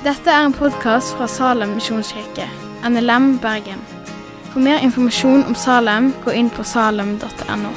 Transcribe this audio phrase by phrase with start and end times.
[0.00, 2.46] Dette er en podkast fra Salem misjonskirke,
[2.88, 3.82] NLM Bergen.
[4.48, 7.72] For mer informasjon om Salem, gå inn på salem.no.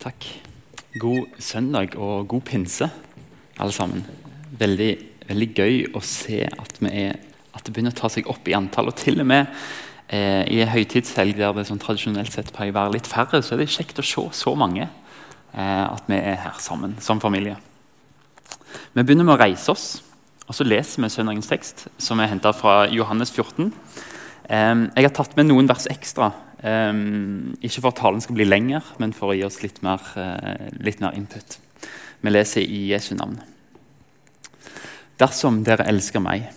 [0.00, 0.30] Takk.
[0.96, 2.88] God søndag og god pinse,
[3.60, 4.06] alle sammen.
[4.64, 4.94] Veldig,
[5.28, 7.20] veldig gøy å se at, er,
[7.52, 8.88] at, det begynner å ta seg opp i antall.
[8.88, 9.52] Og til og med
[10.08, 13.54] eh, i en høytidshelg der det sånn tradisjonelt sett pleier å være litt færre, så
[13.54, 17.56] er det kjekt å se så mange eh, at vi er her sammen som familie.
[18.94, 19.88] Vi begynner med å reise oss,
[20.48, 23.72] og så leser vi søndagens tekst, som er henta fra Johannes 14.
[24.48, 28.46] Eh, jeg har tatt med noen vers ekstra Um, ikke for at talen skal bli
[28.46, 31.58] lenger, men for å gi oss litt mer, uh, litt mer input.
[32.18, 33.36] Vi leser i Jesu navn.
[35.22, 36.48] Dersom dere elsker meg,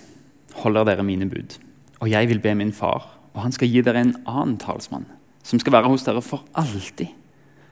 [0.63, 1.53] holder dere mine bud.
[2.01, 5.07] Og jeg vil be min far, og han skal gi dere en annen talsmann,
[5.43, 7.13] som skal være hos dere for alltid.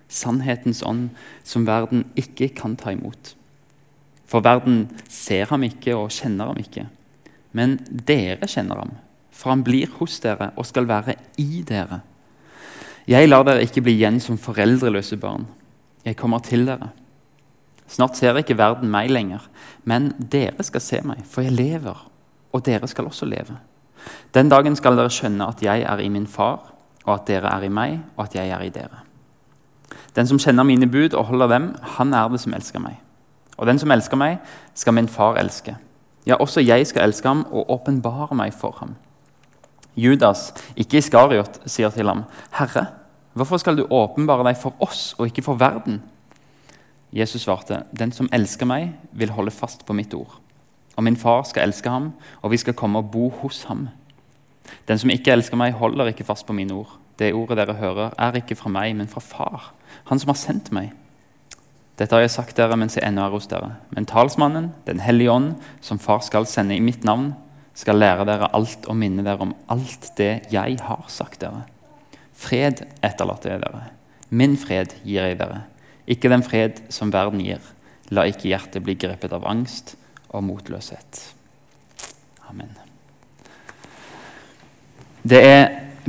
[0.10, 1.10] Sannhetens ånd,
[1.46, 3.36] som verden ikke kan ta imot.
[4.30, 6.88] For verden ser ham ikke og kjenner ham ikke.
[7.54, 8.96] Men dere kjenner ham,
[9.34, 12.02] for han blir hos dere og skal være i dere.
[13.10, 15.48] Jeg lar dere ikke bli igjen som foreldreløse barn.
[16.06, 16.92] Jeg kommer til dere.
[17.90, 19.48] Snart ser ikke verden meg lenger,
[19.90, 22.06] men dere skal se meg, for jeg lever,
[22.54, 23.58] og dere skal også leve.
[24.34, 26.74] Den dagen skal dere skjønne at jeg er i min far,
[27.06, 29.04] og at dere er i meg, og at jeg er i dere.
[30.16, 33.00] Den som kjenner mine bud og holder dem, han er det som elsker meg.
[33.58, 34.40] Og den som elsker meg,
[34.74, 35.76] skal min far elske.
[36.28, 38.96] Ja, også jeg skal elske ham og åpenbare meg for ham.
[39.96, 42.88] Judas, ikke Iskariot, sier til ham, 'Herre,
[43.34, 46.02] Hvorfor skal du åpenbare deg for oss og ikke for verden?
[47.14, 50.40] Jesus svarte, Den som elsker meg, vil holde fast på mitt ord.
[51.00, 52.10] Og min far skal elske ham,
[52.44, 53.86] og vi skal komme og bo hos ham.
[54.90, 56.98] Den som ikke elsker meg, holder ikke fast på mine ord.
[57.16, 59.70] Det ordet dere hører, er ikke fra meg, men fra Far,
[60.12, 60.90] han som har sendt meg.
[62.00, 63.78] Dette har jeg sagt dere mens jeg ennå er hos dere.
[63.96, 67.34] Men talsmannen, Den hellige ånd, som Far skal sende i mitt navn,
[67.74, 71.64] skal lære dere alt og minne dere om alt det jeg har sagt dere.
[72.34, 73.86] Fred etterlater jeg dere.
[74.30, 75.64] Min fred gir jeg dere.
[76.08, 77.64] Ikke den fred som verden gir.
[78.12, 79.96] La ikke hjertet bli grepet av angst
[80.30, 81.24] og motløshet.
[82.50, 82.72] Amen.
[85.24, 85.66] Det er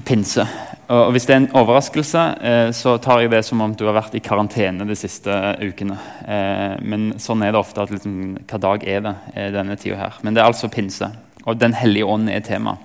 [0.07, 0.47] pinse.
[0.91, 3.95] Og Hvis det er en overraskelse, eh, så tar jeg det som om du har
[3.95, 5.31] vært i karantene de siste
[5.63, 5.99] ukene.
[6.27, 7.83] Eh, men sånn er det ofte.
[7.83, 10.19] at liksom, Hva dag er det eh, denne tida her?
[10.23, 11.13] Men det er altså pinse.
[11.47, 12.77] Og Den hellige ånd er tema.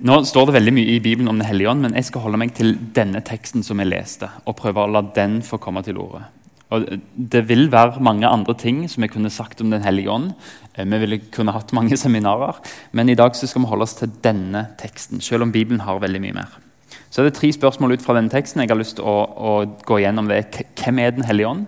[0.00, 2.38] Nå står det veldig mye i Bibelen om Den hellige ånd, men jeg skal holde
[2.38, 5.98] meg til denne teksten som jeg leste, og prøve å la den få komme til
[6.02, 6.24] orde.
[6.74, 10.32] Og det vil være mange andre ting som jeg kunne sagt om Den hellige ånd.
[10.74, 12.60] Eh, vi ville kunne hatt mange seminarer,
[12.92, 15.22] men i dag skal vi holde oss til denne teksten.
[15.22, 16.58] Selv om Bibelen har veldig mye mer.
[17.10, 18.62] Så er det tre spørsmål ut fra denne teksten.
[18.62, 19.52] Jeg har lyst til å, å
[19.86, 20.44] gå gjennom det.
[20.80, 21.66] Hvem er Den hellige ånd?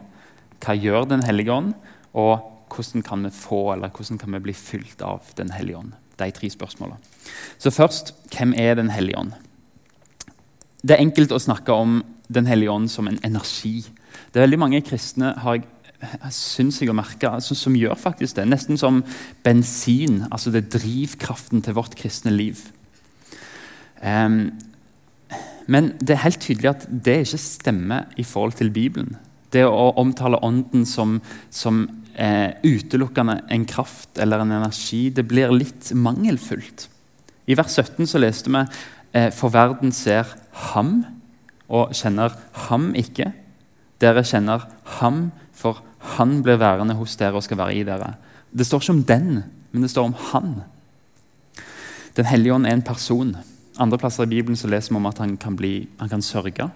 [0.64, 1.74] Hva gjør Den hellige ånd?
[2.16, 5.94] Og hvordan kan vi få, eller hvordan kan vi bli fylt av Den hellige ånd?
[6.16, 6.98] De tre spørsmålene.
[7.58, 9.32] Så først hvem er Den hellige ånd?
[10.82, 13.84] Det er enkelt å snakke om Den hellige ånd som en energi.
[14.32, 15.66] Det er veldig mange kristne har jeg,
[16.34, 18.44] syns jeg å merke, altså, som gjør faktisk det.
[18.50, 19.02] Nesten som
[19.44, 20.24] bensin.
[20.30, 22.60] altså Det er drivkraften til vårt kristne liv.
[24.02, 24.52] Um,
[25.66, 29.16] men det er helt tydelig at det ikke stemmer i forhold til Bibelen.
[29.52, 31.18] Det å omtale Ånden som,
[31.50, 36.86] som eh, utelukkende en kraft eller en energi, det blir litt mangelfullt.
[37.46, 38.62] I vers 17 så leste vi
[39.14, 40.28] eh, For verden ser
[40.72, 41.00] ham
[41.66, 42.34] og kjenner
[42.68, 43.32] ham ikke.
[44.00, 44.66] Dere kjenner
[44.98, 45.82] ham, for
[46.16, 48.14] han blir værende hos dere og skal være i dere.
[48.52, 49.28] Det står ikke om den,
[49.72, 50.50] men det står om han.
[52.16, 53.36] Den hellige ånd er en person.
[53.78, 56.70] Andre plasser i Bibelen så leser vi om at han kan, bli, han kan sørge,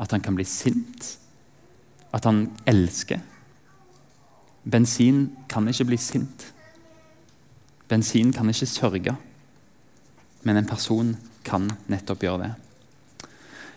[0.00, 1.16] at han kan bli sint,
[2.12, 3.20] at han elsker.
[4.64, 6.52] Bensin kan ikke bli sint.
[7.88, 9.16] Bensin kan ikke sørge
[10.46, 11.16] men en person
[11.46, 12.52] kan nettopp gjøre det.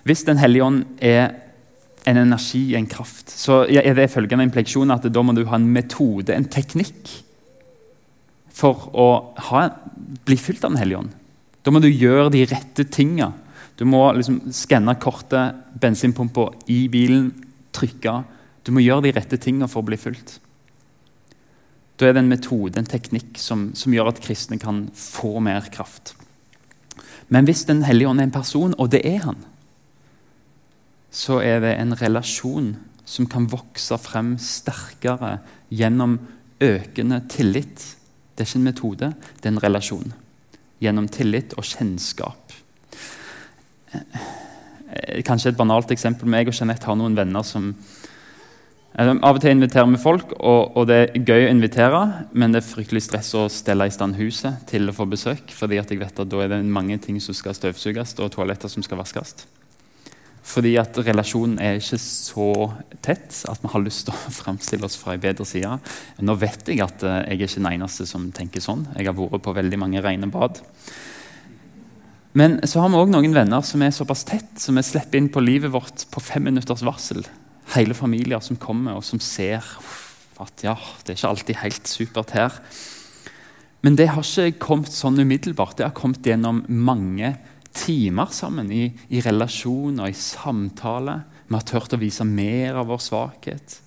[0.06, 1.34] Hvis Den hellige ånd er
[2.10, 5.70] en energi, en kraft, så er det følgende impleksjon at da må du ha en
[5.74, 7.12] metode, en teknikk,
[8.60, 9.10] for å
[9.50, 9.68] ha,
[10.28, 11.14] bli fylt av Den hellige ånd.
[11.64, 13.32] Da må du gjøre de rette tinga.
[13.80, 17.30] Du må liksom skanne kortet, bensinpumpa i bilen,
[17.76, 18.18] trykke.
[18.68, 20.40] Du må gjøre de rette tinga for å bli fylt.
[22.00, 25.68] Da er det en metode, en teknikk, som, som gjør at kristne kan få mer
[25.72, 26.16] kraft.
[27.30, 29.40] Men hvis Den hellige ånd er en person, og det er han,
[31.12, 32.74] så er det en relasjon
[33.10, 35.40] som kan vokse frem sterkere
[35.74, 36.20] gjennom
[36.62, 37.96] økende tillit.
[38.36, 40.14] Det er ikke en metode, det er en relasjon.
[40.80, 42.54] Gjennom tillit og kjennskap.
[45.26, 46.30] kanskje et banalt eksempel.
[46.34, 47.74] Jeg og Jeanette har noen venner som
[48.96, 52.02] eh, Av og til inviterer vi folk, og, og, det er gøy å invitere,
[52.34, 55.54] men det er fryktelig stress å stelle i stand huset til å få besøk.
[55.54, 58.84] fordi jeg vet at da er det mange ting som skal støvsuges, og toaletter som
[58.84, 59.46] skal vaskes.
[60.50, 62.48] Fordi at relasjonen er ikke så
[63.06, 65.75] tett at vi har lyst til å framstille oss fra en bedre side.
[66.25, 68.88] Nå vet jeg at eh, jeg er ikke den eneste som tenker sånn.
[68.98, 70.62] Jeg har vært på veldig mange rene bad.
[72.38, 75.31] Men så har vi òg noen venner som er såpass tett, som vi slipper inn
[75.34, 77.24] på livet vårt på fem minutters varsel.
[77.75, 79.66] Hele familier som kommer og som ser
[80.40, 82.57] at ja, det er ikke alltid helt supert her.
[83.86, 85.78] Men det har ikke kommet sånn umiddelbart.
[85.78, 87.34] Det har kommet gjennom mange
[87.80, 91.22] timer sammen i, i og i samtale.
[91.48, 93.80] Vi har turt å vise mer av vår svakhet.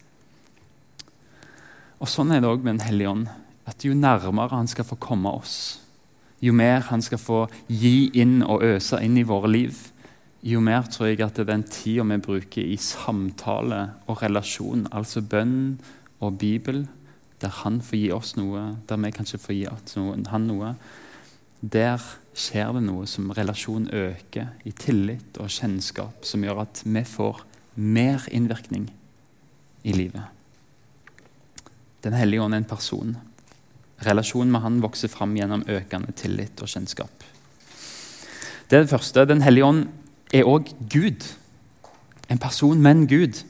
[2.03, 3.29] Og Sånn er det òg med Den hellige ånd.
[3.67, 5.79] At Jo nærmere han skal få komme oss,
[6.43, 9.77] jo mer han skal få gi inn og øse inn i våre liv,
[10.43, 14.89] jo mer tror jeg at det er den tida vi bruker i samtale og relasjon,
[14.91, 15.79] altså bønn
[16.19, 16.89] og Bibel,
[17.39, 19.69] der han får gi oss noe, der vi kanskje får gi
[20.01, 20.75] noe, han noe,
[21.63, 22.03] der
[22.35, 27.43] skjer det noe som relasjon øker i tillit og kjennskap, som gjør at vi får
[27.77, 28.89] mer innvirkning
[29.85, 30.25] i livet.
[32.03, 33.17] Den hellige ånd er en person.
[34.03, 37.29] Relasjonen med han vokser fram gjennom økende tillit og kjennskap.
[38.69, 39.27] Det er det første.
[39.29, 39.87] Den hellige ånd
[40.33, 41.29] er òg Gud.
[42.33, 43.45] En person, men Gud.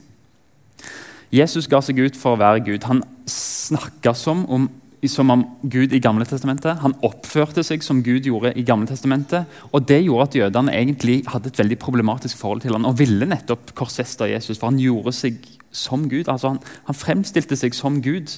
[1.33, 2.85] Jesus ga seg ut for å være Gud.
[2.85, 4.67] Han snakka som om
[5.11, 6.79] som om Gud i Gamle testamentet.
[6.83, 9.49] Han oppførte seg som Gud gjorde i Gamle testamentet.
[9.71, 13.27] Og det gjorde at jødene egentlig hadde et veldig problematisk forhold til han, og ville
[13.27, 16.27] nettopp korsfeste Jesus, for han gjorde seg som Gud.
[16.27, 18.37] Altså han, han fremstilte seg som Gud.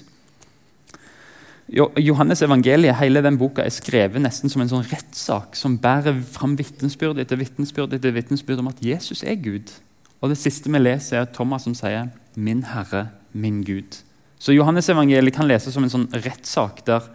[1.98, 6.54] Johannes evangeliet hele den boka er skrevet nesten som en sånn rettssak som bærer fram
[6.60, 9.74] vitnesbyrd etter vitnesbyrd etter vitnesbyrd om at Jesus er Gud.
[10.22, 14.05] Og Det siste vi leser, er Thomas som sier 'Min Herre, min Gud'.
[14.46, 17.08] Så Johannes-evangeliet kan leses som en sånn rettssak der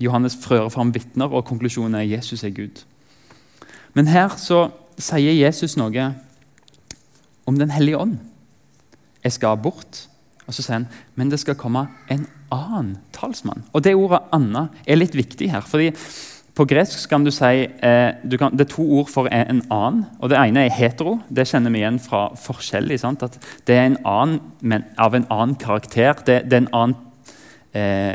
[0.00, 2.80] Johannes frører fram vitner, og konklusjonen er Jesus er Gud.
[3.92, 6.14] Men her så sier Jesus noe
[7.44, 8.16] om Den hellige ånd.
[9.20, 10.06] Jeg skal bort.
[10.48, 13.66] Og så sier han men det skal komme en annen talsmann.
[13.72, 15.60] Og Det ordet 'Anna' er litt viktig her.
[15.60, 15.92] fordi
[16.54, 20.04] på gresk kan du si eh, du kan, Det er to ord for en annen.
[20.20, 21.18] og Det ene er hetero.
[21.28, 23.00] Det kjenner vi igjen fra forskjellig.
[23.00, 23.22] Sant?
[23.22, 26.14] At Det er en annen, men av en annen karakter.
[26.26, 26.94] Det, det er annen,
[27.74, 28.14] eh,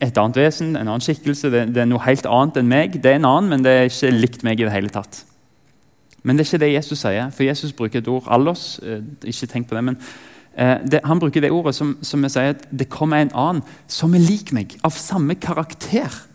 [0.00, 1.50] et annet vesen, en annen skikkelse.
[1.50, 3.02] Det, det, er noe helt annet enn meg.
[3.02, 5.24] Det er en annen, men det er ikke likt meg i det hele tatt.
[6.22, 7.28] Men det er ikke det Jesus sier.
[7.30, 8.80] For Jesus bruker et ord 'allos'.
[8.82, 9.98] Eh, ikke tenk på det, men
[10.56, 14.14] eh, det, Han bruker det ordet som, som sier at det kommer en annen som
[14.14, 16.27] er lik meg, av samme karakter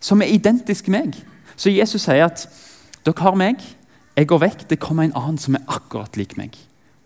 [0.00, 1.14] som er identisk meg.
[1.56, 2.46] Så Jesus sier at
[3.04, 3.62] dere har meg,
[4.16, 6.56] jeg går vekk, det kommer en annen som er akkurat lik meg.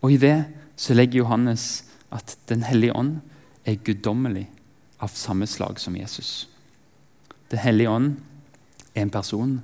[0.03, 0.45] Og i det
[0.79, 3.19] så legger Johannes at Den hellige ånd
[3.65, 4.47] er guddommelig
[5.03, 6.47] av samme slag som Jesus.
[7.51, 8.15] Den hellige ånd
[8.95, 9.61] er en person.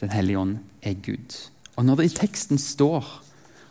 [0.00, 1.36] Den hellige ånd er Gud.
[1.76, 3.06] Og når det i teksten står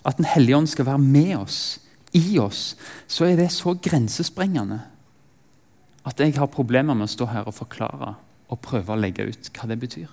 [0.06, 1.80] at Den hellige ånd skal være med oss,
[2.14, 2.76] i oss,
[3.08, 4.82] så er det så grensesprengende
[6.04, 8.16] at jeg har problemer med å stå her og forklare
[8.52, 10.10] og prøve å legge ut hva det betyr.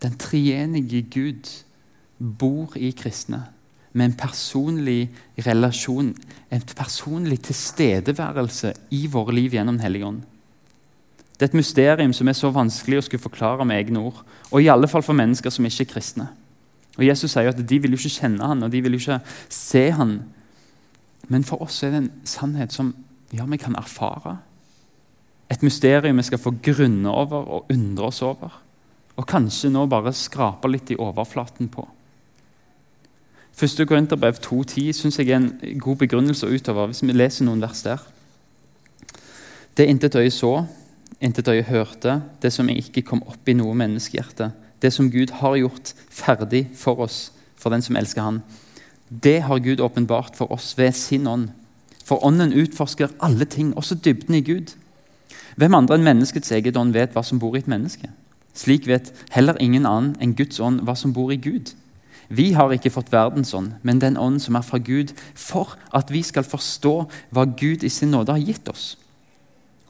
[0.00, 1.50] Den treenige Gud
[2.18, 3.44] bor i kristne
[3.92, 5.10] med en personlig
[5.46, 6.12] relasjon,
[6.50, 10.22] en personlig tilstedeværelse i våre liv gjennom Den.
[11.34, 14.20] Det er et mysterium som er så vanskelig å skulle forklare med egne ord.
[14.52, 16.26] Og i alle fall for mennesker som ikke er kristne.
[16.98, 19.20] Og Jesus sier at De vil jo ikke kjenne han, og de vil jo ikke
[19.48, 20.18] se han.
[21.32, 22.92] Men for oss er det en sannhet som
[23.32, 24.36] ja, vi kan erfare.
[25.50, 28.60] Et mysterium vi skal få grunne over og undre oss over.
[29.16, 31.86] Og kanskje nå bare skrape litt i overflaten på.
[33.60, 37.82] Første Korinterbrev 2.10 syns jeg er en god begrunnelse utover, hvis vi leser noen vers
[37.84, 38.00] der.
[39.76, 40.64] Det intet øye så,
[41.20, 45.58] intet øye hørte, det som ikke kom opp i noe menneskehjerte, det som Gud har
[45.60, 48.42] gjort ferdig for oss, for den som elsker Han,
[49.10, 51.50] det har Gud åpenbart for oss ved sin ånd.
[52.04, 54.72] For ånden utforsker alle ting, også dybden i Gud.
[55.60, 58.08] Hvem andre enn menneskets eget ånd vet hva som bor i et menneske?
[58.56, 61.74] Slik vet heller ingen annen enn Guds ånd hva som bor i Gud.
[62.32, 66.08] Vi har ikke fått verdens ånd, men den ånd som er fra Gud, for at
[66.14, 66.94] vi skal forstå
[67.36, 68.94] hva Gud i sin nåde har gitt oss.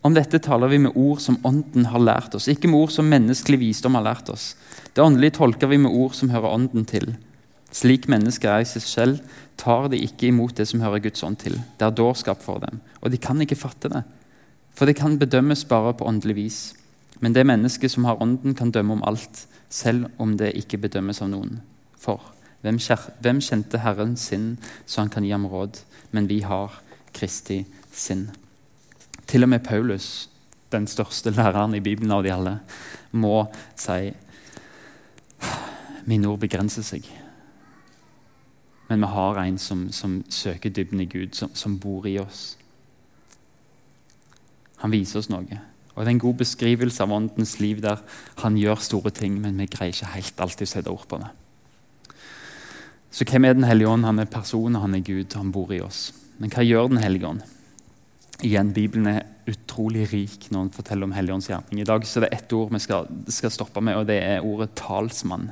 [0.03, 3.07] Om dette taler vi med ord som Ånden har lært oss, ikke med ord som
[3.07, 4.57] menneskelig visdom har lært oss.
[4.91, 7.13] Det åndelige tolker vi med ord som hører Ånden til.
[7.71, 11.39] Slik mennesker er i seg selv, tar de ikke imot det som hører Guds ånd
[11.45, 11.61] til.
[11.79, 14.09] Det er dårskap for dem, og de kan ikke fatte det
[14.81, 16.59] for det kan bedømmes bare på åndelig vis.
[17.21, 21.21] Men det mennesket som har ånden, kan dømme om alt, selv om det ikke bedømmes
[21.21, 21.59] av noen.
[22.01, 22.79] For Hvem,
[23.21, 25.79] hvem kjente Herren sin så han kan gi ham råd?
[26.13, 26.81] Men vi har
[27.13, 28.31] Kristi sinn.
[29.27, 30.29] Til og med Paulus,
[30.73, 32.59] den største læreren i Bibelen av de alle,
[33.13, 33.47] må
[33.77, 34.13] si
[36.09, 37.05] Mine ord begrenser seg.
[38.89, 42.57] Men vi har en som, som søker dybden i Gud, som, som, bor i oss.
[44.81, 45.61] Han viser oss noe.
[45.95, 48.01] Og Det er en god beskrivelse av åndens liv der
[48.41, 51.31] han gjør store ting, men vi greier ikke helt alltid å sette ord på det.
[53.11, 54.07] Så hvem er Den hellige ånd?
[54.07, 56.13] Han er person, han er Gud, han bor i oss.
[56.39, 57.43] Men hva gjør Den hellige ånd?
[58.41, 61.83] Igjen, Bibelen er utrolig rik når han forteller om Helligåndens gjerning.
[61.83, 64.47] I dag så er det ett ord vi skal, skal stoppe med, og det er
[64.47, 65.51] ordet talsmann.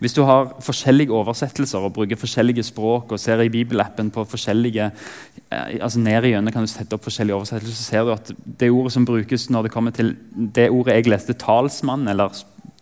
[0.00, 4.90] Hvis du har forskjellige oversettelser og bruker forskjellige språk og ser i bibelappen på forskjellige
[4.90, 8.70] eh, altså ned igjennom kan du sette opp forskjellige oversettelser, så ser du at det
[8.72, 12.32] ordet som brukes når det kommer til det ordet jeg leste, talsmann, eller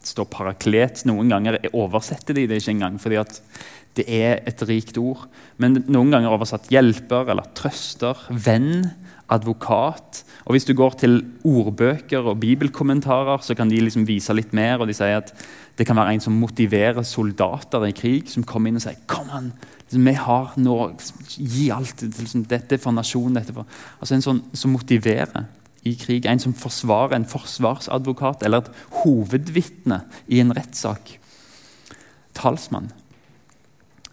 [0.08, 3.40] står paraklet Noen ganger oversetter de det ikke engang, fordi at
[3.98, 5.24] det er et rikt ord.
[5.58, 8.92] Men noen ganger oversatt hjelper eller trøster, venn,
[9.28, 10.22] advokat.
[10.46, 14.80] Og Hvis du går til ordbøker og bibelkommentarer, så kan de liksom vise litt mer.
[14.80, 15.34] og de sier at
[15.78, 19.28] det kan være en som motiverer soldater i krig, som kommer inn og sier Kom
[19.30, 19.52] an,
[19.88, 20.90] vi har noe,
[21.38, 22.02] Gi alt.
[22.02, 23.38] Liksom, dette for nasjonen.
[23.38, 23.68] Dette for,
[24.00, 25.46] altså En sånn som motiverer
[25.86, 26.26] i krig.
[26.26, 28.72] En som forsvarer, en forsvarsadvokat eller et
[29.04, 31.14] hovedvitne i en rettssak.
[32.34, 32.90] Talsmann.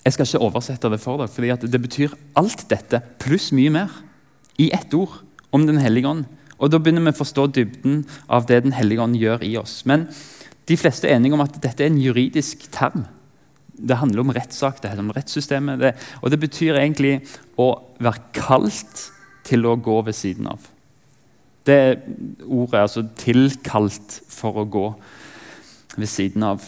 [0.05, 4.01] Jeg skal ikke oversette det for deg, for det betyr alt dette pluss mye mer
[4.62, 6.25] i ett ord om Den hellige ånd.
[6.60, 9.81] Og Da begynner vi å forstå dybden av det Den hellige ånd gjør i oss.
[9.86, 10.07] Men
[10.69, 13.05] de fleste er enige om at dette er en juridisk term.
[13.75, 15.81] Det handler om rettssak, det handler om rettssystemet.
[15.81, 15.91] Det,
[16.22, 17.19] og det betyr egentlig
[17.60, 19.10] å være kalt
[19.45, 20.72] til å gå ved siden av.
[21.65, 21.95] Det er
[22.45, 24.88] ordet altså tilkalt for å gå
[25.95, 26.65] ved siden av.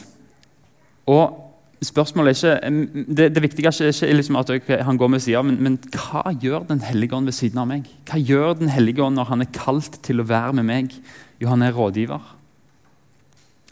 [1.08, 4.52] Og spørsmålet er ikke, Det, det viktigste er ikke liksom at
[4.86, 7.70] han går ved siden av, men, men, hva gjør Den hellige ånd ved siden av
[7.70, 7.86] meg?
[8.10, 10.98] Hva gjør Den hellige ånd når han er kalt til å være med meg?
[11.40, 12.37] Jo, han er rådgiver.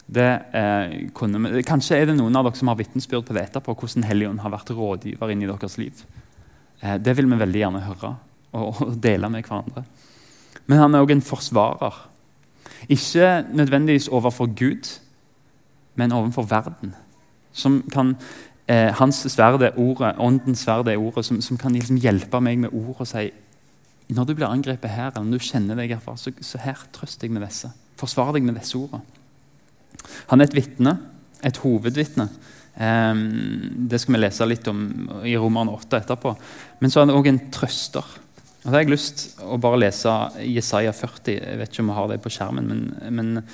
[0.06, 3.74] Det, eh, kunne, kanskje er det noen av dere som har vitnesbyrd på det etterpå,
[3.74, 6.04] hvordan Helligånd har vært rådgiver inn i deres liv.
[6.80, 8.12] Eh, det vil vi veldig gjerne høre
[8.52, 9.82] og, og dele med hverandre.
[10.66, 11.98] Men han er òg en forsvarer.
[12.92, 14.92] Ikke nødvendigvis overfor Gud,
[15.98, 16.94] men overfor verden.
[17.52, 18.14] Som kan,
[18.68, 22.58] eh, hans sverd er ordet, Åndens sverd er ordet, som, som kan liksom hjelpe meg
[22.62, 23.30] med ord og si
[24.06, 27.18] når du blir angrepet her, eller når du kjenner deg herfra, så, så her trøst
[27.24, 27.72] deg med disse.
[27.98, 29.02] Forsvar deg med disse ordene.
[30.32, 30.96] Han er et vitne,
[31.44, 32.28] et hovedvitne.
[32.76, 33.20] Um,
[33.88, 34.80] det skal vi lese litt om
[35.24, 36.34] i Romerne 8 etterpå.
[36.82, 38.04] Men så er han òg en trøster.
[38.66, 40.12] Og da har jeg lyst å bare lese
[40.42, 41.36] Jesaja 40.
[41.38, 43.44] Jeg vet ikke om vi har det på skjermen, men, men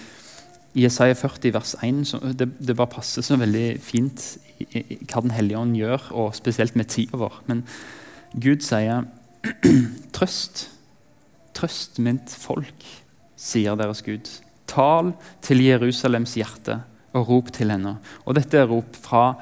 [0.79, 4.25] Jesaja 40 vers 1 så, det, det, bare passer så veldig fint
[4.57, 7.43] i, i, hva Den hellige ånd gjør, og spesielt med tida vår.
[7.51, 7.61] Men
[8.41, 9.05] Gud sier
[10.17, 10.67] trøst.
[11.53, 12.89] Trøst mitt folk,
[13.37, 14.33] sier deres Gud.
[14.73, 15.13] Tal
[15.45, 16.81] til Jerusalems hjerte
[17.13, 17.99] og rop til henne.
[18.25, 19.35] Og Dette er rop fra,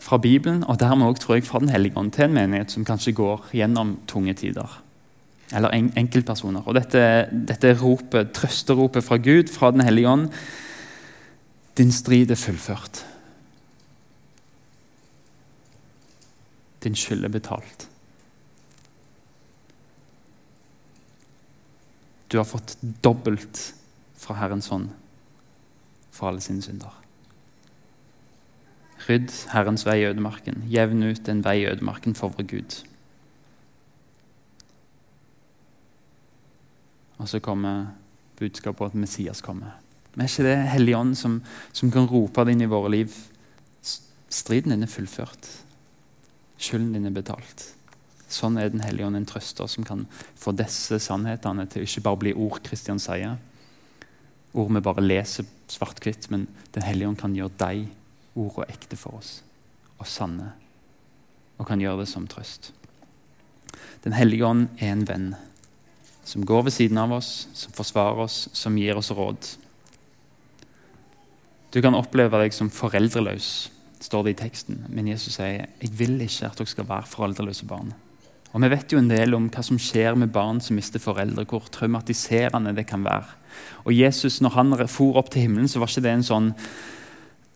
[0.00, 2.86] fra Bibelen og dermed også, tror jeg, fra Den hellige ånd til en menighet som
[2.88, 4.80] kanskje går gjennom tunge tider.
[5.52, 6.64] Eller en, enkeltpersoner.
[6.64, 10.30] Og Dette, dette er ropet, trøsteropet fra Gud, fra Den hellige ånd.
[11.76, 13.04] Din strid er fullført.
[16.84, 17.88] Din skyld er betalt.
[22.32, 23.74] Du har fått dobbelt
[24.18, 24.90] fra Herrens hånd
[26.14, 26.92] for alle sine synder.
[29.08, 30.64] Rydd Herrens vei i ødemarken.
[30.70, 32.76] Jevn ut en vei i ødemarken for vår Gud.
[37.18, 37.92] Og så kommer
[38.38, 39.76] budskapet at Messias kommer.
[40.14, 41.42] Men er ikke det Hellige Ånd som,
[41.72, 43.14] som, kan rope det inn i våre liv?
[44.30, 45.48] Striden din er fullført.
[46.58, 47.74] Skylden din er betalt.
[48.30, 50.06] Sånn er Den hellige ånd en trøster som kan
[50.40, 53.36] få disse sannhetene til ikke bare bli ord Kristian sier,
[54.54, 57.88] ord vi bare leser svart-hvitt, men Den hellige ånd kan gjøre de
[58.34, 59.42] ordene ekte for oss
[59.98, 60.52] og sanne,
[61.58, 62.72] og kan gjøre det som trøst.
[64.02, 65.28] Den hellige ånd er en venn
[66.24, 69.50] som går ved siden av oss, som forsvarer oss, som gir oss råd.
[71.70, 73.70] Du kan oppleve deg som foreldreløs,
[74.04, 74.84] står det i teksten.
[74.88, 77.92] Men Jesus sier jeg vil ikke at dere skal være foreldreløse barn.
[78.54, 81.42] Og Vi vet jo en del om hva som skjer med barn som mister foreldre,
[81.50, 83.34] hvor traumatiserende det kan være.
[83.84, 86.52] Og Jesus, når han for opp til himmelen, så var ikke det en sånn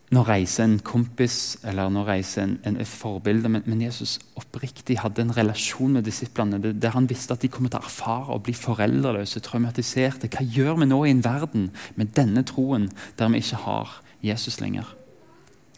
[0.09, 3.51] Nå reiser en kompis eller nå reiser en, en, forbilde.
[3.53, 7.69] Men, men, Jesus oppriktig hadde en relasjon med disiplene der han visste at de kommer
[7.69, 10.31] til å erfare å bli foreldreløse, traumatiserte.
[10.33, 11.69] Hva gjør vi nå i en verden
[12.01, 12.89] med denne troen
[13.21, 14.89] der vi ikke har Jesus lenger?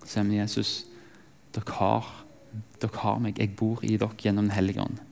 [0.06, 0.84] Så vi Jesus,
[1.50, 2.06] Dere har,
[2.78, 3.34] dere har meg.
[3.34, 5.09] Jeg bor i dere gjennom Den hellige ånd.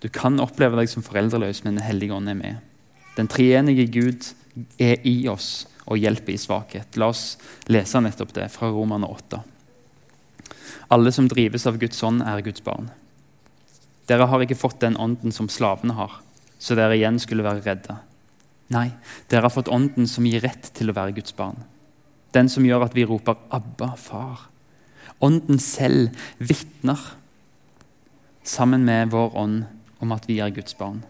[0.00, 2.56] Du kan oppleve deg som foreldreløs, men Den hellige ånd er med.
[3.16, 4.32] Den treenige Gud
[4.80, 6.96] er i oss og hjelper i svakhet.
[6.96, 7.36] La oss
[7.68, 9.42] lese nettopp det fra Romerne 8.
[10.90, 12.90] Alle som drives av Guds ånd, er Guds barn.
[14.10, 16.16] Dere har ikke fått den ånden som slavene har,
[16.58, 17.98] så dere igjen skulle være redde.
[18.70, 18.88] Nei,
[19.30, 21.62] dere har fått ånden som gir rett til å være Guds barn.
[22.34, 24.48] Den som gjør at vi roper 'Abba, far'.
[25.20, 26.98] Ånden selv vitner
[28.42, 29.64] sammen med vår ånd
[30.00, 31.02] om at vi er Guds barn.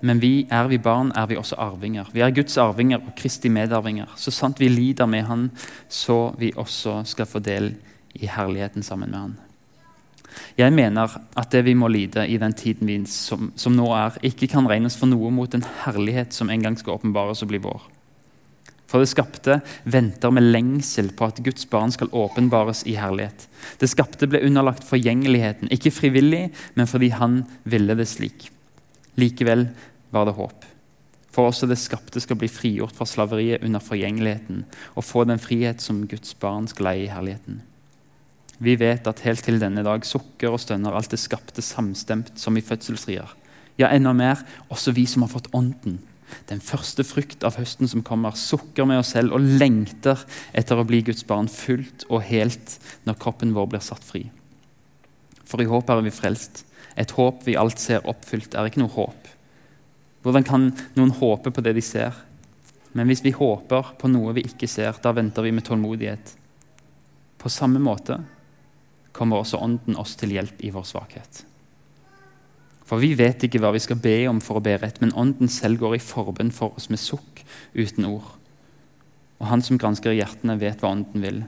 [0.00, 2.06] Men vi, er vi barn, er vi også arvinger.
[2.14, 4.12] Vi er Guds arvinger og Kristi medarvinger.
[4.16, 5.50] Så sant vi lider med Han,
[5.88, 7.72] så vi også skal få del
[8.14, 9.36] i herligheten sammen med Han.
[10.58, 14.18] Jeg mener at det vi må lide i den tiden vi som, som nå er,
[14.22, 17.62] ikke kan regnes for noe mot en herlighet som en gang skal åpenbares og bli
[17.64, 17.97] vår.
[18.88, 23.44] For det skapte venter med lengsel på at Guds barn skal åpenbares i herlighet.
[23.80, 28.48] Det skapte ble underlagt forgjengeligheten, ikke frivillig, men fordi han ville det slik.
[29.20, 29.66] Likevel
[30.14, 30.64] var det håp.
[31.34, 34.64] For også det skapte skal bli frigjort fra slaveriet under forgjengeligheten
[34.96, 37.60] og få den frihet som Guds barn skal leie i herligheten.
[38.58, 42.56] Vi vet at helt til denne dag sukker og stønner alt det skapte samstemt som
[42.58, 43.36] i fødselsrier.
[43.78, 44.40] Ja, enda mer,
[44.72, 46.00] også vi som har fått Ånden.
[46.48, 50.20] Den første frukt av høsten som kommer, sukker med oss selv og lengter
[50.56, 52.76] etter å bli Guds barn fullt og helt
[53.08, 54.26] når kroppen vår blir satt fri.
[55.48, 56.64] For i håp er vi frelst.
[56.98, 59.28] Et håp vi alt ser oppfylt, er ikke noe håp.
[60.24, 62.16] Hvordan kan noen håpe på det de ser?
[62.92, 66.34] Men hvis vi håper på noe vi ikke ser, da venter vi med tålmodighet.
[67.38, 68.18] På samme måte
[69.14, 71.44] kommer også Ånden oss til hjelp i vår svakhet.
[72.88, 75.50] For vi vet ikke hva vi skal be om for å be rett, men Ånden
[75.52, 77.42] selv går i forbønn for oss med sukk
[77.76, 78.30] uten ord.
[79.38, 81.42] Og Han som gransker hjertene, vet hva Ånden vil,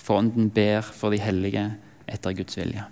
[0.00, 1.68] for Ånden ber for de hellige
[2.10, 2.82] etter Guds vilje.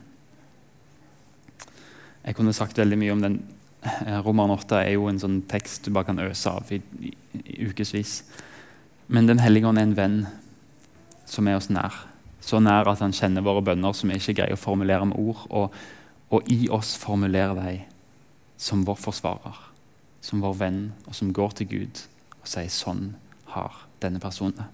[2.22, 3.38] Jeg kunne sagt veldig mye om den.
[3.82, 7.12] Eh, Roman 8 er jo en sånn tekst du bare kan øse av i, i,
[7.40, 8.20] i ukevis.
[9.08, 10.18] Men Den hellige ånd er en venn
[11.26, 11.94] som er oss nær.
[12.44, 15.46] Så nær at han kjenner våre bønner som vi ikke greier å formulere med ord.
[15.48, 15.78] Og,
[16.30, 17.78] og i oss formulerer de
[18.58, 19.60] som vår forsvarer,
[20.20, 22.02] som vår venn, og som går til Gud
[22.40, 23.14] og sier sånn
[23.54, 24.66] har denne personen.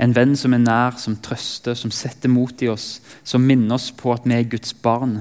[0.00, 3.90] En venn som er nær, som trøster, som setter mot i oss, som minner oss
[3.94, 5.20] på at vi er Guds barn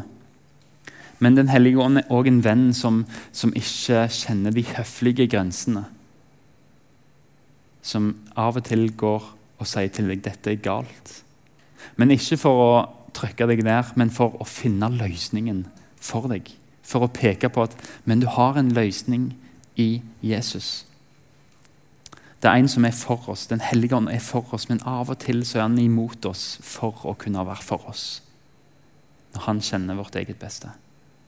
[1.19, 5.85] men Den hellige ånd er òg en venn som, som, ikke kjenner de høflige grensene.
[7.85, 11.13] Som av og til går og sier til deg dette er galt.
[11.95, 12.71] Men ikke for å
[13.15, 15.63] trykke deg ned, men for å finne løsningen
[16.03, 16.49] for deg.
[16.85, 17.73] For å peke på at
[18.05, 19.31] men du har en løsning
[19.81, 20.85] i Jesus.
[22.39, 23.47] Det er en som er for oss.
[23.49, 26.59] Den hellige ånd er for oss, men av og til så er han imot oss
[26.61, 28.05] for å kunne være for oss.
[29.33, 30.75] Når han kjenner vårt eget beste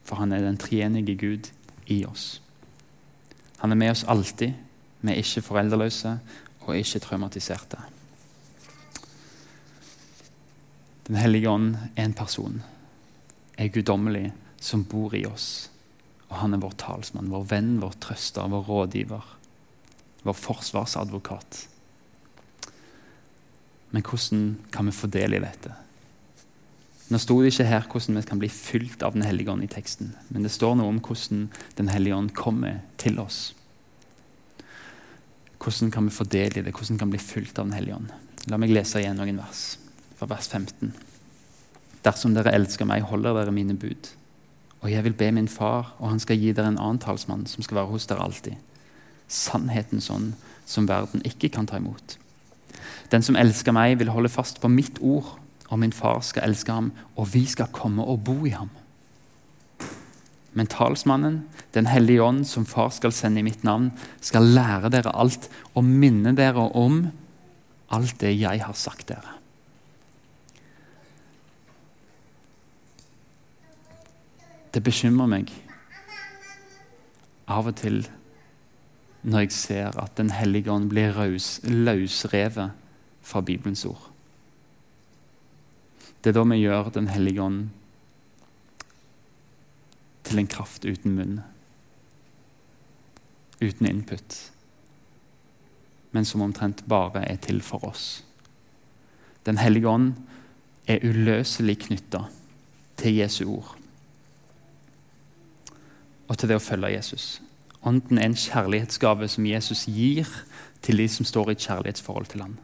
[0.08, 1.50] for han er den treenige Gud
[1.86, 2.40] i oss.
[3.58, 4.54] Han er med oss alltid.
[5.00, 6.14] Vi er ikke foreldreløse
[6.64, 7.80] og ikke traumatiserte.
[11.08, 12.62] Den hellige ånd er en person,
[13.58, 15.68] er guddommelig, som bor i oss.
[16.28, 19.34] Og han er vår talsmann, vår venn, vår trøster, vår rådgiver,
[20.26, 21.64] vår forsvarsadvokat.
[23.90, 25.72] Men hvordan kan vi få del i dette?
[27.08, 29.70] Nå sto det ikke her hvordan vi kan bli fylt av Den hellige ånd i
[29.72, 31.46] teksten, men det står noe om hvordan
[31.78, 33.54] Den hellige ånd kommer til oss.
[35.58, 36.74] Hvordan kan vi få del i det?
[36.76, 38.12] Hvordan kan vi bli fylt av Den hellige ånd?
[38.52, 39.78] La meg lese igjen noen vers,
[40.20, 40.92] fra vers 15.
[42.04, 44.12] Dersom dere elsker meg, holder dere mine bud.
[44.80, 47.64] Og jeg vil be min far, og han skal gi dere en annen talsmann som
[47.66, 48.56] skal være hos dere alltid.
[49.28, 50.32] Sannheten sånn
[50.68, 52.16] som verden ikke kan ta imot.
[53.10, 55.38] Den som elsker meg, vil holde fast på mitt ord
[55.68, 58.70] og min far skal elske ham, og vi skal komme og bo i ham.
[60.52, 65.12] Men talsmannen, Den hellige ånd, som far skal sende i mitt navn, skal lære dere
[65.14, 67.10] alt og minne dere om
[67.92, 69.37] alt det jeg har sagt dere.
[74.78, 75.48] Det bekymrer meg
[77.50, 77.96] av og til
[79.26, 82.76] når jeg ser at Den hellige ånd blir løsrevet
[83.26, 84.04] fra Bibelens ord.
[86.22, 87.64] Det er da vi gjør Den hellige ånd
[90.22, 91.40] til en kraft uten munn.
[93.58, 94.38] Uten input.
[96.12, 98.22] Men som omtrent bare er til for oss.
[99.42, 100.14] Den hellige ånd
[100.86, 102.28] er uløselig knytta
[102.94, 103.77] til Jesu ord
[106.28, 107.40] og til det å følge Jesus.
[107.86, 110.28] Ånden er en kjærlighetsgave som Jesus gir
[110.84, 112.56] til de som står i et kjærlighetsforhold til ham.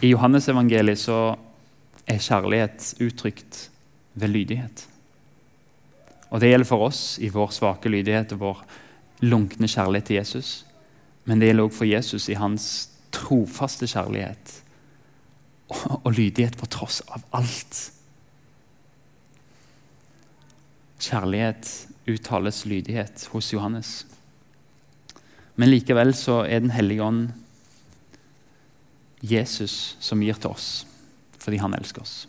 [0.00, 1.18] I Johannesevangeliet så
[2.08, 3.66] er kjærlighet uttrykt
[4.14, 4.86] ved lydighet.
[6.30, 8.64] Og Det gjelder for oss i vår svake lydighet og vår
[9.20, 10.64] lunkne kjærlighet til Jesus.
[11.24, 12.66] Men det gjelder også for Jesus i hans
[13.12, 14.54] trofaste kjærlighet
[15.68, 17.90] og, og lydighet på tross av alt.
[21.00, 21.68] Kjærlighet
[22.10, 24.04] uttales lydighet hos Johannes.
[25.56, 27.30] Men likevel så er Den hellige ånd
[29.20, 30.68] Jesus som gir til oss
[31.40, 32.26] fordi han elsker oss.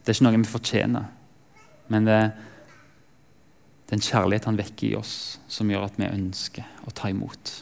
[0.00, 1.10] Det er ikke noe vi fortjener,
[1.92, 2.30] men det er
[3.92, 7.52] den kjærlighet han vekker i oss, som gjør at vi ønsker å ta imot.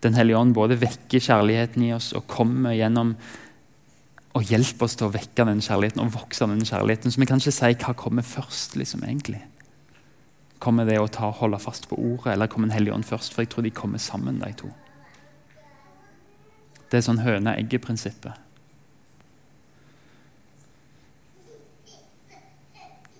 [0.00, 3.12] Den hellige ånd både vekker kjærligheten i oss og kommer gjennom
[4.36, 7.12] og hjelp oss til å vekke den kjærligheten og vokse den kjærligheten.
[7.12, 9.40] Så vi kan ikke si hva kommer først, liksom, egentlig.
[10.60, 13.32] Kommer det å ta, holde fast på ordet, eller kommer Den hellige ånd først?
[13.32, 14.68] For jeg tror de kommer sammen, de to.
[16.90, 18.44] Det er sånn høne-egget-prinsippet.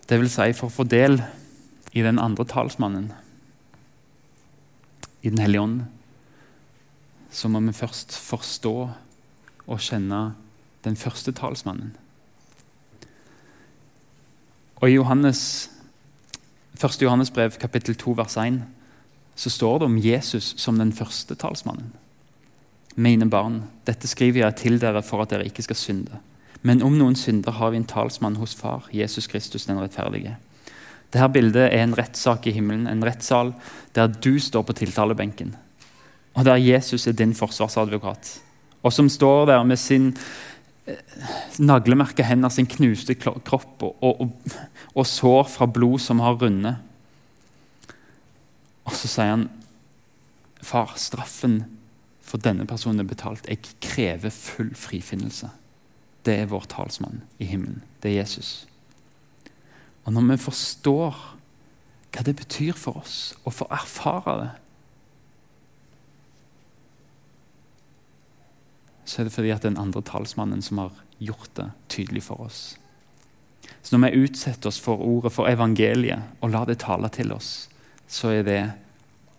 [0.07, 1.19] Det vil si, for å få del
[1.97, 3.13] i den andre talsmannen,
[5.23, 5.79] i Den hellige ånd,
[7.33, 8.75] så må vi først forstå
[9.67, 10.37] og kjenne
[10.87, 11.93] den første talsmannen.
[14.77, 15.71] Og I Johannes,
[16.77, 17.03] 1.
[17.03, 18.61] Johannes brev, kapittel 2, vers 1,
[19.37, 21.93] så står det om Jesus som den første talsmannen.
[22.97, 26.21] Mine barn, dette skriver jeg til dere for at dere ikke skal synde.
[26.65, 30.39] Men om noen synder har vi en talsmann hos Far, Jesus Kristus den rettferdige.
[31.13, 33.53] Dette bildet er en rettssak i himmelen, en rettssal
[33.97, 35.55] der du står på tiltalebenken.
[36.37, 38.33] Og der Jesus er din forsvarsadvokat.
[38.83, 40.17] Og som står der med sin
[41.59, 44.33] naglemerka hender, sin knuste kropp og, og,
[44.95, 46.77] og, sår fra blod som har rundet.
[48.87, 49.49] Og så sier han,
[50.63, 51.65] 'Far, straffen
[52.21, 53.47] for denne personen er betalt.
[53.49, 55.51] Jeg krever full frifinnelse.'
[56.27, 57.83] det er vår talsmann i himmelen.
[58.03, 58.67] Det er Jesus.
[60.05, 61.19] Og når vi forstår
[62.15, 64.51] hva det betyr for oss å få erfare det,
[69.07, 72.77] så er det fordi at den andre talsmannen som har gjort det tydelig for oss.
[73.83, 77.69] Så når vi utsetter oss for ordet, for evangeliet, og lar det tale til oss,
[78.11, 78.61] så er det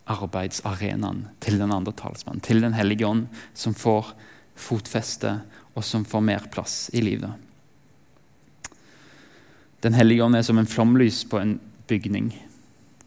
[0.08, 4.13] arbeidsarenaen til den andre talsmannen, til Den hellige ånd, som får
[4.56, 5.41] fotfeste
[5.75, 7.32] og som får mer plass i livet.
[9.84, 12.32] Den hellige ånd er som en flomlys på en bygning.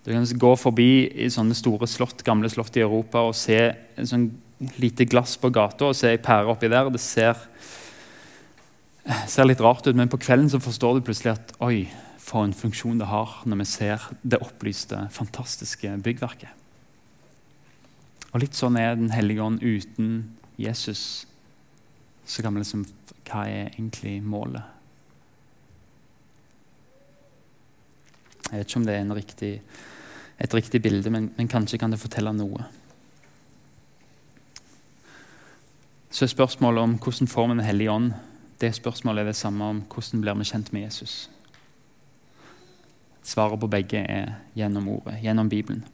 [0.04, 3.58] Du kan gå forbi i sånne store slott, gamle slott i Europa og se
[3.96, 4.30] en sånn
[4.80, 6.90] lite glass på gata og se ei pære oppi der.
[6.92, 7.38] Det ser,
[9.26, 11.84] ser, litt rart ut, men på kvelden så forstår du plutselig at oi,
[12.20, 16.52] for en funksjon det har når vi ser det opplyste, fantastiske byggverket.
[18.30, 21.26] Og Litt sånn er Den hellige ånd uten Jesus
[22.30, 22.84] så kan vi liksom
[23.26, 24.62] Hva er egentlig målet?
[28.50, 29.50] Jeg vet ikke om det er riktig,
[30.42, 32.64] et riktig bilde, men, men, kanskje kan det fortelle noe.
[36.20, 38.12] Så er spørsmålet om hvordan får vi Den hellige ånd,
[38.60, 41.30] det spørsmålet er det samme om hvordan blir vi kjent med Jesus.
[43.22, 45.84] Svaret på begge er gjennom ordet, gjennom Bibelen.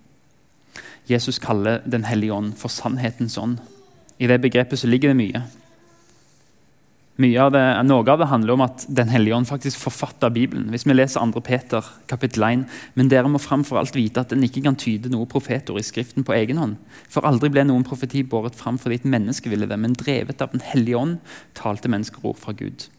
[1.11, 3.59] Jesus kaller Den hellige ånd for sannhetens ånd.
[4.19, 5.43] I det begrepet så ligger det mye.
[7.17, 10.67] Av det, noe av det handler om at Den hellige ånd faktisk forfatter Bibelen.
[10.69, 11.41] Hvis vi leser 2.
[11.41, 15.25] Peter kapittel 1, Men dere må framfor alt vite at den ikke kan tyde noe
[15.25, 16.77] profetord i Skriften på egen hånd.
[17.09, 20.53] For aldri ble noen profeti båret fram fordi et menneske ville det, men drevet av
[20.53, 21.17] Den hellige ånd
[21.55, 22.91] talte mennesker ord fra Gud.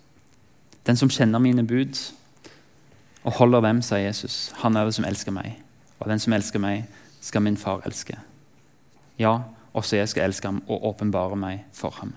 [0.90, 1.94] Den som kjenner mine bud
[3.24, 5.60] og holder dem, sier Jesus, han er det som elsker meg.
[6.00, 6.88] Og den som elsker meg,
[7.22, 8.18] skal min far elske.
[9.20, 9.44] Ja,
[9.78, 12.16] også jeg skal elske ham og åpenbare meg for ham.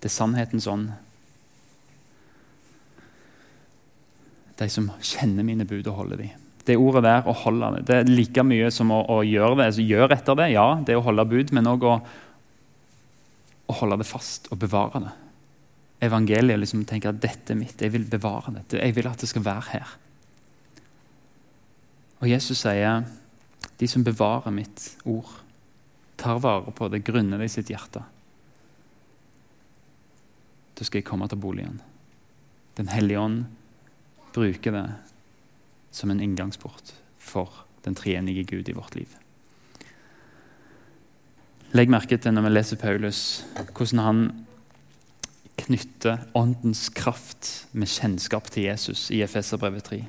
[0.00, 0.92] Er sannhetens ånd.
[4.56, 6.46] De som kjenner mine bud og holder dem.
[6.64, 9.70] Det ordet der, å holde det, det er like mye som å, å gjøre det.
[9.70, 11.94] Altså, gjør etter det, ja, det er å holde bud, men òg å,
[13.64, 15.14] å, holde det fast og bevare det.
[16.08, 18.64] Evangeliet liksom tenker at dette er mitt, jeg vil bevare det.
[18.78, 19.96] Jeg vil at det skal være her.
[22.20, 23.04] Og Jesus sier
[23.80, 25.32] de som bevarer mitt ord,
[26.20, 28.04] tar vare på det grunne i sitt hjerte
[30.80, 31.82] så skal jeg komme til boligen.
[32.78, 33.42] Den hellige ånd
[34.32, 34.86] bruker det
[35.92, 39.12] som en inngangsport for den treenige Gud i vårt liv.
[41.76, 43.20] Legg merke til når vi leser Paulus,
[43.76, 44.22] hvordan han
[45.60, 50.00] knytter åndens kraft med kjennskap til Jesus i Efeserbrevet 3.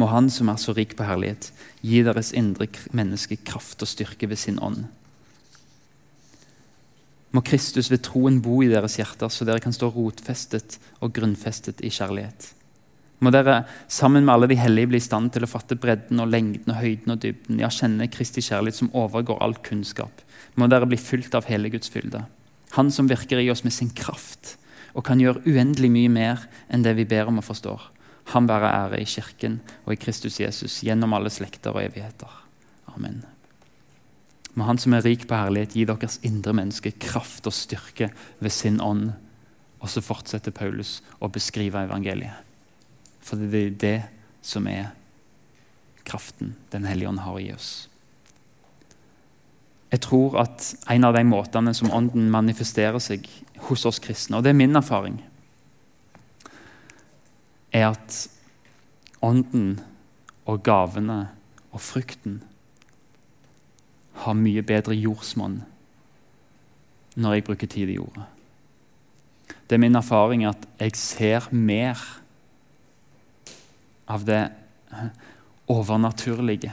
[0.00, 1.52] Må Han som er så rik på herlighet,
[1.84, 4.86] gi deres indre menneske kraft og styrke ved sin ånd.
[7.36, 11.82] Må Kristus ved troen bo i deres hjerter, så dere kan stå rotfestet og grunnfestet
[11.84, 12.52] i kjærlighet.
[13.20, 16.30] Må dere sammen med alle de hellige bli i stand til å fatte bredden og
[16.32, 20.24] lengden og høyden og dybden, ja, kjenne Kristi kjærlighet som overgår all kunnskap.
[20.56, 22.24] Må dere bli fylt av hele Guds fylde.
[22.76, 24.56] Han som virker i oss med sin kraft
[24.96, 27.90] og kan gjøre uendelig mye mer enn det vi ber om og forstår.
[28.32, 32.32] Han være ære i Kirken og i Kristus Jesus gjennom alle slekter og evigheter.
[32.96, 33.24] Amen.
[34.56, 38.08] Må Han som er rik på herlighet, gi deres indre menneske kraft og styrke
[38.40, 39.10] ved sin ånd.
[39.84, 42.40] Og så fortsetter Paulus å beskrive evangeliet.
[43.20, 43.98] For det er det
[44.46, 44.94] som er
[46.06, 47.88] kraften Den hellige ånd har i oss.
[49.90, 53.26] Jeg tror at en av de måtene som Ånden manifesterer seg
[53.68, 55.20] hos oss kristne, og det er min erfaring,
[57.74, 58.18] er at
[59.24, 59.78] Ånden
[60.46, 61.26] og gavene
[61.70, 62.40] og frukten
[64.24, 65.60] har mye bedre jordsmonn
[67.16, 68.26] når jeg bruker tid i jorda.
[69.66, 72.00] Det er min erfaring at jeg ser mer
[74.06, 74.42] av det
[75.66, 76.72] overnaturlige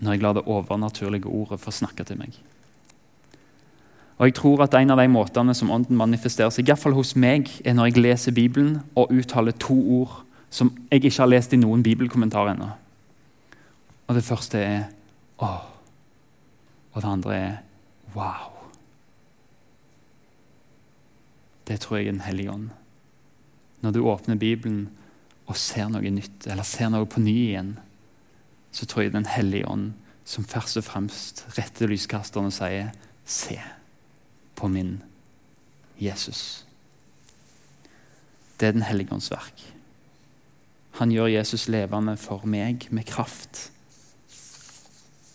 [0.00, 2.32] når jeg lar det overnaturlige ordet få snakke til meg.
[4.20, 6.92] Og jeg tror at En av de måtene som Ånden manifesterer seg, i hvert fall
[6.92, 11.30] hos meg, er når jeg leser Bibelen og uttaler to ord som jeg ikke har
[11.30, 12.68] lest i noen bibelkommentar ennå.
[14.10, 14.84] Og Det første er
[15.38, 15.60] 'Å',
[16.92, 17.56] og det andre er
[18.14, 18.50] 'Wow'.
[21.68, 22.70] Det tror jeg er Den hellige ånd.
[23.80, 24.88] Når du åpner Bibelen
[25.46, 27.78] og ser noe nytt, eller ser noe på ny igjen,
[28.72, 29.92] så tror jeg Den hellige ånd
[30.24, 32.90] som først og fremst retter lyskasteren og sier
[33.24, 33.60] 'Se
[34.56, 35.02] på min
[36.00, 36.64] Jesus'.
[38.60, 39.74] Det er Den hellige ånds verk.
[40.90, 43.70] Han gjør Jesus levende for meg med kraft.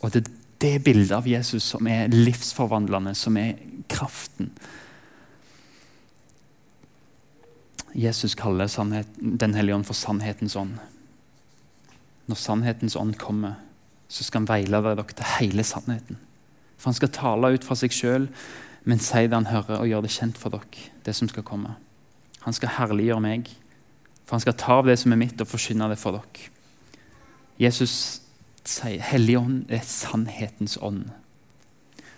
[0.06, 3.58] Og det er det bildet av Jesus som er livsforvandlende, som er
[3.90, 4.52] kraften.
[7.96, 8.70] Jesus kaller
[9.20, 10.78] Den hellige ånd for sannhetens ånd.
[12.28, 13.56] Når sannhetens ånd kommer,
[14.08, 16.18] så skal han veilede dere til hele sannheten.
[16.78, 18.28] For Han skal tale ut fra seg sjøl,
[18.84, 20.92] men si det han hører, og gjøre det kjent for dere.
[21.06, 21.76] det som skal komme.
[22.42, 23.50] Han skal herliggjøre meg,
[24.26, 26.50] for han skal ta av det som er mitt, og forkynne det for dere.
[27.58, 28.22] Jesus
[28.70, 31.10] sier Helligånden ånd er sannhetens ånd.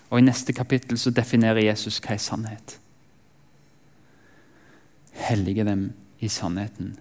[0.09, 2.77] Og I neste kapittel så definerer Jesus hva er sannhet.
[5.27, 6.95] Hellige dem i sannheten.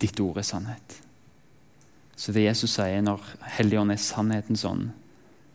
[0.00, 0.96] Ditt ord er sannhet.
[2.16, 3.22] Så det Jesus sier når
[3.56, 4.90] Helligånden er sannhetens ånd,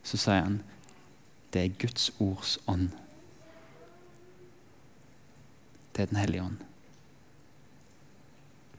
[0.06, 0.62] så sier han
[1.52, 2.90] det er Guds ords ånd.
[5.96, 6.64] Det er Den hellige ånd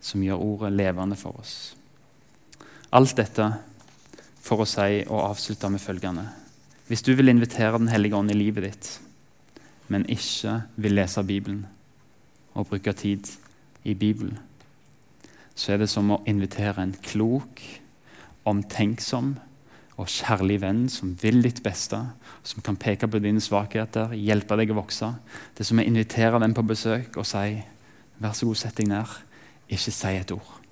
[0.07, 1.75] som gjør ordet levende for oss.
[2.95, 3.47] Alt dette
[4.47, 6.27] for å si og avslutte med følgende
[6.87, 8.91] Hvis du vil invitere Den hellige ånd i livet ditt,
[9.91, 11.65] men ikke vil lese Bibelen
[12.57, 13.27] og bruke tid
[13.85, 14.39] i Bibelen,
[15.55, 17.61] så er det som å invitere en klok,
[18.49, 19.35] omtenksom
[19.97, 21.99] og kjærlig venn som vil ditt beste,
[22.43, 25.11] som kan peke på dine svakheter, hjelpe deg å vokse.
[25.53, 27.63] Det er som å invitere den på besøk og si
[28.17, 29.05] 'Vær så god, sett deg ned.
[29.69, 30.66] Ikke si et ord.'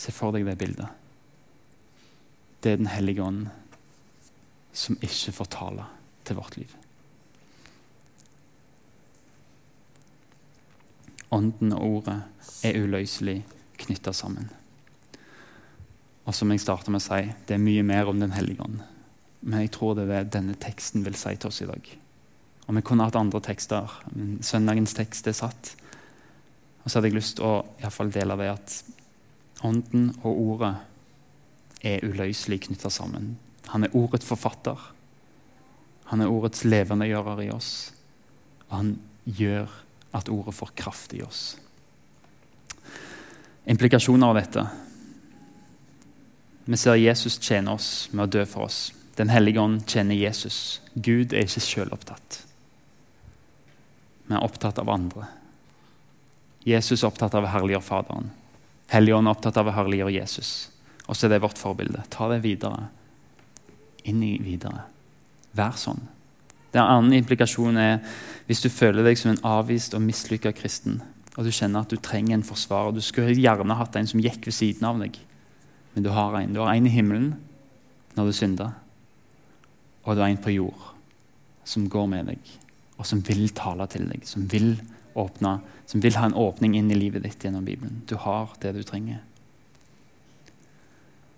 [0.00, 0.88] Se for deg det bildet.
[2.60, 3.48] Det er Den hellige ånd
[4.72, 5.84] som ikke får tale
[6.24, 6.70] til vårt liv.
[11.30, 12.16] Ånden og ordet
[12.66, 13.42] er uløselig
[13.80, 14.48] knytta sammen.
[16.26, 18.80] Og som jeg starta med å si, det er mye mer om Den hellige ånd.
[19.40, 21.92] Men jeg tror det er det denne teksten vil si til oss i dag.
[22.68, 23.90] Og Vi kunne hatt andre tekster,
[24.40, 25.74] søndagens tekst er satt.
[26.84, 28.76] Og så hadde jeg lyst til å i fall dele det at
[29.66, 30.74] Ånden og Ordet
[31.84, 33.34] er uløselig knytta sammen.
[33.72, 34.78] Han er ordets forfatter.
[36.10, 37.72] Han er ordets levendegjører i oss.
[38.68, 38.92] Og han
[39.24, 39.70] gjør
[40.16, 41.56] at ordet får kraft i oss.
[43.70, 44.64] Implikasjoner av dette.
[46.64, 48.90] Vi ser Jesus tjene oss med å dø for oss.
[49.18, 50.80] Den hellige ånd tjener Jesus.
[50.94, 52.44] Gud er ikke selvopptatt,
[54.30, 55.26] Vi er opptatt av andre.
[56.64, 58.30] Jesus er opptatt av å herliggjøre Faderen.
[58.90, 60.70] Helligånd er opptatt av å herliggjøre Jesus.
[61.06, 62.02] Og så er det vårt forbilde.
[62.10, 62.88] Ta det videre.
[64.10, 64.86] Inn i videre.
[65.56, 66.02] Vær sånn.
[66.70, 67.96] Den andre implikasjonen er
[68.46, 71.00] hvis du føler deg som en avvist og mislykka kristen,
[71.36, 72.94] og du kjenner at du trenger en forsvarer.
[72.94, 75.18] Du skulle gjerne hatt en som gikk ved siden av deg,
[75.94, 76.54] men du har en.
[76.54, 77.32] Du har en i himmelen
[78.16, 78.72] når du synder,
[80.04, 80.88] og du har en på jord
[81.66, 82.54] som går med deg,
[82.98, 84.72] og som vil tale til deg, som vil
[85.14, 88.02] åpne, som vil ha en åpning inn i livet ditt gjennom Bibelen.
[88.06, 89.22] Du har det du trenger.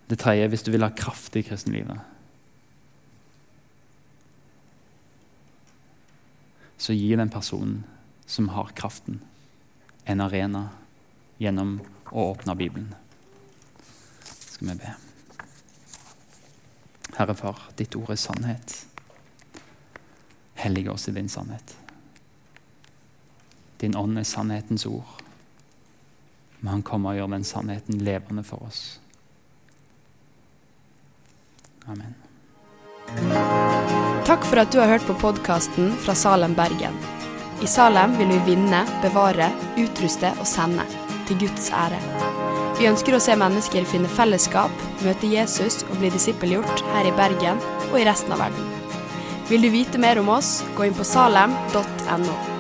[0.06, 2.00] Det tredje hvis du vil ha kraft i kristenlivet.
[6.76, 7.84] Så gi den personen
[8.26, 9.20] som har kraften,
[10.04, 10.68] en arena
[11.38, 11.78] gjennom
[12.10, 12.90] å åpne Bibelen.
[14.24, 14.94] Skal vi be.
[17.16, 18.74] Herre Far, ditt ord er sannhet.
[20.58, 21.76] Hellige oss i din sannhet.
[23.82, 25.18] Din ånd er sannhetens ord.
[26.60, 28.82] Men han kommer og gjør den sannheten levende for oss.
[31.90, 32.14] Amen.
[34.22, 36.94] Takk for at du har hørt på podkasten fra Salem, Bergen.
[37.62, 39.50] I Salem vil vi vinne, bevare,
[39.82, 40.86] utruste og sende.
[41.26, 41.98] Til Guds ære.
[42.78, 47.58] Vi ønsker å se mennesker finne fellesskap, møte Jesus og bli disippelgjort her i Bergen
[47.90, 48.72] og i resten av verden.
[49.50, 52.51] Vil du vite mer om oss, gå inn på salem.no.